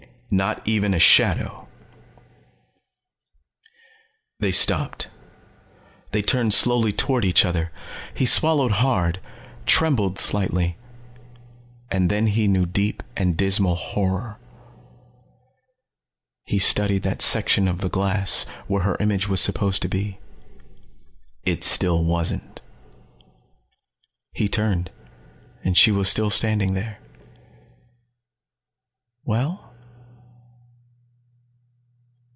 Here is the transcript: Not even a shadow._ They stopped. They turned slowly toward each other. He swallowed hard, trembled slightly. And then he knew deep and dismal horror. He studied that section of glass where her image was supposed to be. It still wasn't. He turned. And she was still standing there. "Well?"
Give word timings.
Not 0.33 0.65
even 0.65 0.93
a 0.93 0.99
shadow._ 0.99 1.67
They 4.39 4.53
stopped. 4.53 5.09
They 6.11 6.21
turned 6.21 6.53
slowly 6.53 6.93
toward 6.93 7.25
each 7.25 7.43
other. 7.43 7.69
He 8.15 8.25
swallowed 8.25 8.71
hard, 8.79 9.19
trembled 9.65 10.17
slightly. 10.17 10.77
And 11.91 12.09
then 12.09 12.27
he 12.27 12.47
knew 12.47 12.65
deep 12.65 13.03
and 13.17 13.35
dismal 13.35 13.75
horror. 13.75 14.39
He 16.45 16.59
studied 16.59 17.03
that 17.03 17.21
section 17.21 17.67
of 17.67 17.79
glass 17.91 18.45
where 18.67 18.83
her 18.83 18.95
image 19.01 19.27
was 19.27 19.41
supposed 19.41 19.81
to 19.81 19.89
be. 19.89 20.17
It 21.43 21.65
still 21.65 22.05
wasn't. 22.05 22.61
He 24.31 24.47
turned. 24.47 24.91
And 25.65 25.77
she 25.77 25.91
was 25.91 26.07
still 26.07 26.29
standing 26.29 26.73
there. 26.73 26.99
"Well?" 29.25 29.67